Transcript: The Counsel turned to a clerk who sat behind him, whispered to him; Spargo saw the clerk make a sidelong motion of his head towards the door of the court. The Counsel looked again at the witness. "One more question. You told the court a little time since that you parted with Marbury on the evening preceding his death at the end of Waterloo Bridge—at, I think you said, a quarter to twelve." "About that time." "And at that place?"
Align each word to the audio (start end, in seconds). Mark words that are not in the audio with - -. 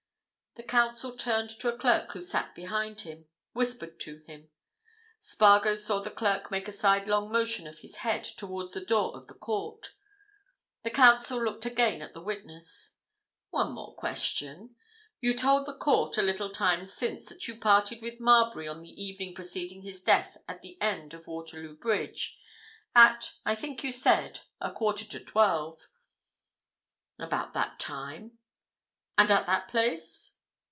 The 0.55 0.63
Counsel 0.67 1.15
turned 1.15 1.49
to 1.61 1.69
a 1.69 1.77
clerk 1.77 2.11
who 2.11 2.21
sat 2.21 2.53
behind 2.53 3.01
him, 3.01 3.25
whispered 3.53 4.01
to 4.01 4.19
him; 4.27 4.49
Spargo 5.17 5.75
saw 5.75 6.01
the 6.01 6.11
clerk 6.11 6.51
make 6.51 6.67
a 6.67 6.73
sidelong 6.73 7.31
motion 7.31 7.67
of 7.67 7.79
his 7.79 7.95
head 8.03 8.25
towards 8.25 8.73
the 8.73 8.83
door 8.83 9.15
of 9.15 9.27
the 9.27 9.33
court. 9.33 9.93
The 10.83 10.89
Counsel 10.89 11.41
looked 11.41 11.65
again 11.65 12.01
at 12.01 12.13
the 12.13 12.21
witness. 12.21 12.95
"One 13.49 13.71
more 13.71 13.95
question. 13.95 14.75
You 15.21 15.37
told 15.37 15.65
the 15.65 15.73
court 15.77 16.17
a 16.17 16.21
little 16.21 16.49
time 16.51 16.85
since 16.85 17.27
that 17.27 17.47
you 17.47 17.55
parted 17.55 18.01
with 18.01 18.19
Marbury 18.19 18.67
on 18.67 18.81
the 18.81 19.01
evening 19.01 19.33
preceding 19.33 19.83
his 19.83 20.01
death 20.01 20.35
at 20.49 20.61
the 20.61 20.77
end 20.81 21.13
of 21.13 21.27
Waterloo 21.27 21.77
Bridge—at, 21.77 23.33
I 23.45 23.55
think 23.55 23.85
you 23.85 23.91
said, 23.93 24.41
a 24.59 24.73
quarter 24.73 25.05
to 25.05 25.19
twelve." 25.23 25.87
"About 27.17 27.53
that 27.53 27.79
time." 27.79 28.37
"And 29.17 29.31
at 29.31 29.45
that 29.45 29.69
place?" 29.69 30.35